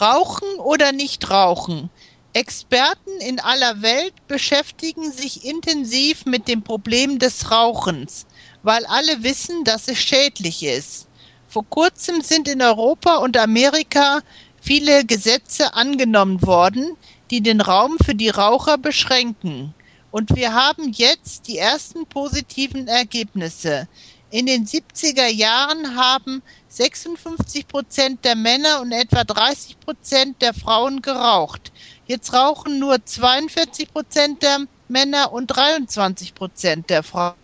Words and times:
Rauchen 0.00 0.48
oder 0.58 0.92
nicht 0.92 1.30
rauchen? 1.30 1.90
Experten 2.32 3.20
in 3.20 3.40
aller 3.40 3.82
Welt 3.82 4.14
beschäftigen 4.28 5.10
sich 5.10 5.44
intensiv 5.44 6.26
mit 6.26 6.46
dem 6.46 6.62
Problem 6.62 7.18
des 7.18 7.50
Rauchens, 7.50 8.26
weil 8.62 8.86
alle 8.86 9.22
wissen, 9.22 9.64
dass 9.64 9.88
es 9.88 9.98
schädlich 9.98 10.62
ist. 10.62 11.08
Vor 11.48 11.64
kurzem 11.68 12.22
sind 12.22 12.46
in 12.46 12.62
Europa 12.62 13.16
und 13.16 13.36
Amerika 13.36 14.20
viele 14.60 15.04
Gesetze 15.04 15.74
angenommen 15.74 16.40
worden, 16.46 16.96
die 17.30 17.40
den 17.40 17.60
Raum 17.60 17.96
für 18.04 18.14
die 18.14 18.28
Raucher 18.28 18.78
beschränken. 18.78 19.74
Und 20.12 20.36
wir 20.36 20.54
haben 20.54 20.92
jetzt 20.92 21.48
die 21.48 21.58
ersten 21.58 22.06
positiven 22.06 22.86
Ergebnisse. 22.86 23.88
In 24.32 24.46
den 24.46 24.64
70er 24.64 25.26
Jahren 25.26 25.96
haben 25.96 26.40
56 26.68 27.66
Prozent 27.66 28.24
der 28.24 28.36
Männer 28.36 28.80
und 28.80 28.92
etwa 28.92 29.24
30 29.24 29.80
Prozent 29.80 30.40
der 30.40 30.54
Frauen 30.54 31.02
geraucht. 31.02 31.72
Jetzt 32.06 32.32
rauchen 32.32 32.78
nur 32.78 33.04
42 33.04 33.92
Prozent 33.92 34.42
der 34.42 34.66
Männer 34.86 35.32
und 35.32 35.48
23 35.48 36.32
Prozent 36.34 36.90
der 36.90 37.02
Frauen. 37.02 37.34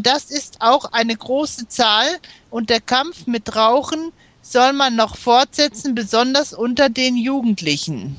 Das 0.00 0.30
ist 0.30 0.56
auch 0.60 0.86
eine 0.92 1.14
große 1.14 1.68
Zahl 1.68 2.08
und 2.50 2.70
der 2.70 2.80
Kampf 2.80 3.26
mit 3.26 3.54
Rauchen 3.54 4.10
soll 4.40 4.72
man 4.72 4.96
noch 4.96 5.16
fortsetzen, 5.16 5.94
besonders 5.94 6.54
unter 6.54 6.88
den 6.88 7.16
Jugendlichen. 7.16 8.16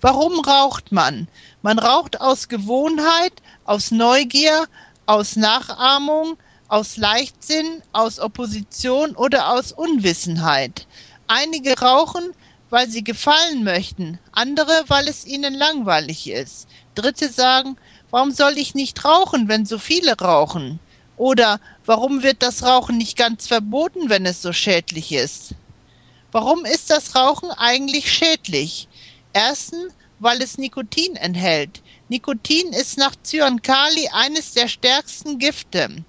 Warum 0.00 0.40
raucht 0.40 0.92
man? 0.92 1.28
Man 1.62 1.78
raucht 1.78 2.20
aus 2.20 2.48
Gewohnheit, 2.48 3.32
aus 3.64 3.90
Neugier, 3.90 4.66
aus 5.06 5.36
Nachahmung, 5.36 6.36
aus 6.68 6.96
Leichtsinn, 6.96 7.82
aus 7.92 8.18
Opposition 8.18 9.14
oder 9.16 9.50
aus 9.52 9.72
Unwissenheit. 9.72 10.86
Einige 11.26 11.78
rauchen, 11.78 12.32
weil 12.70 12.88
sie 12.88 13.04
gefallen 13.04 13.64
möchten, 13.64 14.18
andere, 14.32 14.84
weil 14.88 15.08
es 15.08 15.24
ihnen 15.24 15.54
langweilig 15.54 16.28
ist. 16.28 16.66
Dritte 16.94 17.28
sagen, 17.30 17.76
warum 18.10 18.32
soll 18.32 18.58
ich 18.58 18.74
nicht 18.74 19.04
rauchen, 19.04 19.48
wenn 19.48 19.64
so 19.66 19.78
viele 19.78 20.18
rauchen? 20.18 20.80
Oder 21.16 21.60
warum 21.86 22.22
wird 22.22 22.42
das 22.42 22.64
Rauchen 22.64 22.98
nicht 22.98 23.16
ganz 23.16 23.46
verboten, 23.46 24.10
wenn 24.10 24.26
es 24.26 24.42
so 24.42 24.52
schädlich 24.52 25.12
ist? 25.12 25.54
Warum 26.32 26.64
ist 26.64 26.90
das 26.90 27.14
Rauchen 27.14 27.50
eigentlich 27.52 28.12
schädlich? 28.12 28.88
Erstens, 29.34 29.92
weil 30.20 30.40
es 30.42 30.58
Nikotin 30.58 31.16
enthält. 31.16 31.82
Nikotin 32.08 32.72
ist 32.72 32.96
nach 32.98 33.16
Zyankali 33.20 34.08
eines 34.12 34.52
der 34.52 34.68
stärksten 34.68 35.40
Gifte. 35.40 36.04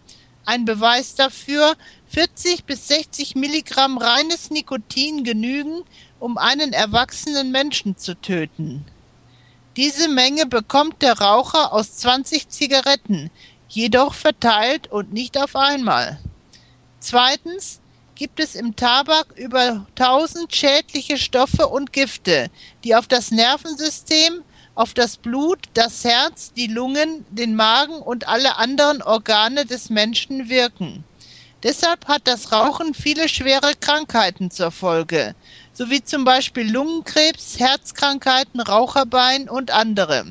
Ein 0.46 0.64
Beweis 0.64 1.16
dafür, 1.16 1.76
40 2.10 2.66
bis 2.66 2.88
60 2.88 3.34
Milligramm 3.36 3.98
reines 3.98 4.52
Nikotin 4.52 5.24
genügen, 5.24 5.84
um 6.20 6.38
einen 6.38 6.72
erwachsenen 6.72 7.52
Menschen 7.52 7.98
zu 7.98 8.14
töten. 8.22 8.86
Diese 9.76 10.08
Menge 10.08 10.46
bekommt 10.46 11.02
der 11.02 11.20
Raucher 11.20 11.74
aus 11.74 11.98
20 11.98 12.48
Zigaretten, 12.50 13.32
jedoch 13.68 14.14
verteilt 14.14 14.88
und 14.92 15.12
nicht 15.12 15.38
auf 15.38 15.56
einmal. 15.56 16.20
Zweitens 17.00 17.82
gibt 18.16 18.40
es 18.40 18.56
im 18.56 18.76
Tabak 18.76 19.28
über 19.36 19.86
1000 20.00 20.56
schädliche 20.56 21.18
Stoffe 21.18 21.68
und 21.68 21.92
Gifte, 21.92 22.50
die 22.84 22.96
auf 22.96 23.08
das 23.08 23.32
Nervensystem, 23.32 24.42
auf 24.74 24.94
das 24.94 25.18
Blut, 25.18 25.60
das 25.74 26.04
Herz, 26.04 26.54
die 26.54 26.68
Lungen, 26.68 27.26
den 27.30 27.56
Magen 27.56 27.96
und 27.96 28.28
alle 28.28 28.56
anderen 28.56 29.02
Organe 29.02 29.66
des 29.66 29.90
Menschen 29.90 30.50
wirken. 30.50 31.04
Deshalb 31.64 32.08
hat 32.08 32.22
das 32.26 32.52
Rauchen 32.52 32.94
viele 32.94 33.28
schwere 33.28 33.74
Krankheiten 33.80 34.52
zur 34.52 34.72
Folge, 34.72 35.36
sowie 35.74 36.04
zum 36.04 36.24
Beispiel 36.24 36.72
Lungenkrebs, 36.72 37.60
Herzkrankheiten, 37.60 38.62
Raucherbein 38.62 39.50
und 39.50 39.72
andere. 39.72 40.26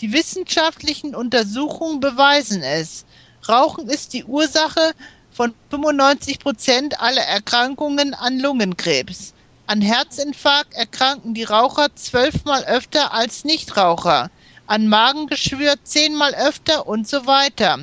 Die 0.00 0.12
wissenschaftlichen 0.12 1.14
Untersuchungen 1.14 2.00
beweisen 2.00 2.62
es. 2.62 3.04
Rauchen 3.48 3.88
ist 3.88 4.12
die 4.12 4.24
Ursache 4.24 4.92
von 5.36 5.54
95 5.68 6.38
Prozent 6.38 6.98
aller 6.98 7.20
Erkrankungen 7.20 8.14
an 8.14 8.40
Lungenkrebs. 8.40 9.34
An 9.66 9.82
Herzinfarkt 9.82 10.72
erkranken 10.72 11.34
die 11.34 11.44
Raucher 11.44 11.94
zwölfmal 11.94 12.64
öfter 12.64 13.12
als 13.12 13.44
Nichtraucher, 13.44 14.30
an 14.66 14.88
Magengeschwür 14.88 15.74
zehnmal 15.84 16.34
öfter 16.34 16.86
und 16.86 17.06
so 17.06 17.26
weiter. 17.26 17.78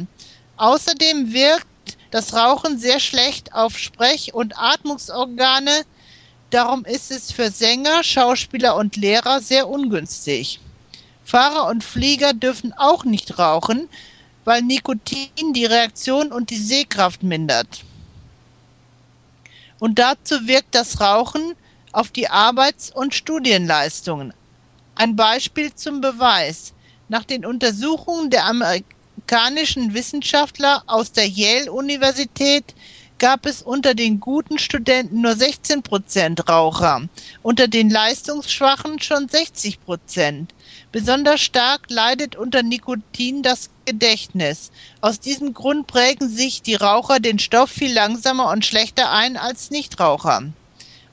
Außerdem 0.57 1.31
wirkt 1.31 1.67
das 2.09 2.33
Rauchen 2.33 2.79
sehr 2.79 2.99
schlecht 2.99 3.53
auf 3.53 3.77
Sprech- 3.77 4.33
und 4.33 4.57
Atmungsorgane, 4.57 5.83
darum 6.49 6.85
ist 6.85 7.11
es 7.11 7.31
für 7.31 7.51
Sänger, 7.51 8.03
Schauspieler 8.03 8.75
und 8.75 8.95
Lehrer 8.95 9.41
sehr 9.41 9.67
ungünstig. 9.69 10.59
Fahrer 11.23 11.67
und 11.67 11.83
Flieger 11.83 12.33
dürfen 12.33 12.73
auch 12.73 13.03
nicht 13.05 13.37
rauchen, 13.37 13.89
weil 14.45 14.61
Nikotin 14.61 15.53
die 15.53 15.65
Reaktion 15.65 16.31
und 16.31 16.49
die 16.49 16.57
Sehkraft 16.57 17.23
mindert. 17.23 17.83
Und 19.79 19.99
dazu 19.99 20.47
wirkt 20.47 20.75
das 20.75 21.01
Rauchen 21.01 21.55
auf 21.91 22.09
die 22.11 22.29
Arbeits- 22.29 22.91
und 22.91 23.13
Studienleistungen. 23.13 24.33
Ein 24.95 25.15
Beispiel 25.15 25.73
zum 25.73 26.01
Beweis. 26.01 26.73
Nach 27.09 27.23
den 27.23 27.45
Untersuchungen 27.45 28.29
der 28.29 28.45
amerikanischen 28.45 29.93
Wissenschaftler 29.93 30.83
aus 30.87 31.11
der 31.11 31.27
Yale-Universität 31.27 32.73
gab 33.19 33.45
es 33.45 33.61
unter 33.61 33.93
den 33.93 34.19
guten 34.19 34.59
Studenten 34.59 35.21
nur 35.21 35.35
16 35.35 35.83
Prozent 35.83 36.49
Raucher, 36.49 37.07
unter 37.41 37.67
den 37.67 37.89
leistungsschwachen 37.89 38.99
schon 39.01 39.29
60 39.29 39.83
Prozent. 39.83 40.53
Besonders 40.91 41.41
stark 41.41 41.89
leidet 41.89 42.35
unter 42.35 42.63
Nikotin 42.63 43.43
das 43.43 43.69
Gedächtnis. 43.85 44.71
Aus 45.01 45.19
diesem 45.19 45.53
Grund 45.53 45.87
prägen 45.87 46.29
sich 46.29 46.61
die 46.61 46.75
Raucher 46.75 47.19
den 47.19 47.39
Stoff 47.39 47.69
viel 47.69 47.93
langsamer 47.93 48.49
und 48.51 48.65
schlechter 48.65 49.11
ein 49.11 49.37
als 49.37 49.71
Nichtraucher. 49.71 50.43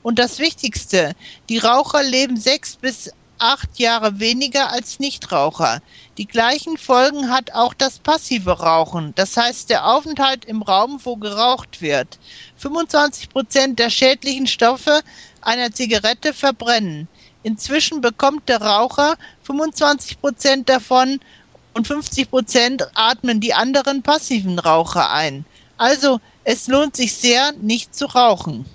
Und 0.03 0.19
das 0.19 0.39
Wichtigste, 0.39 1.13
die 1.49 1.59
Raucher 1.59 2.03
leben 2.03 2.37
sechs 2.37 2.75
bis 2.75 3.11
acht 3.41 3.79
Jahre 3.79 4.19
weniger 4.19 4.71
als 4.71 4.99
Nichtraucher. 4.99 5.81
Die 6.17 6.27
gleichen 6.27 6.77
Folgen 6.77 7.29
hat 7.31 7.53
auch 7.53 7.73
das 7.73 7.97
passive 7.97 8.59
Rauchen, 8.59 9.13
das 9.15 9.35
heißt 9.35 9.69
der 9.69 9.87
Aufenthalt 9.87 10.45
im 10.45 10.61
Raum, 10.61 10.99
wo 11.03 11.15
geraucht 11.15 11.81
wird. 11.81 12.19
25 12.57 13.29
Prozent 13.29 13.79
der 13.79 13.89
schädlichen 13.89 14.45
Stoffe 14.45 15.01
einer 15.41 15.71
Zigarette 15.71 16.33
verbrennen. 16.33 17.07
Inzwischen 17.43 18.01
bekommt 18.01 18.47
der 18.47 18.61
Raucher 18.61 19.15
25 19.43 20.21
Prozent 20.21 20.69
davon 20.69 21.19
und 21.73 21.87
50 21.87 22.29
Prozent 22.29 22.87
atmen 22.93 23.39
die 23.39 23.55
anderen 23.55 24.03
passiven 24.03 24.59
Raucher 24.59 25.09
ein. 25.09 25.45
Also 25.77 26.19
es 26.43 26.67
lohnt 26.67 26.95
sich 26.95 27.13
sehr, 27.13 27.53
nicht 27.53 27.95
zu 27.95 28.05
rauchen. 28.05 28.65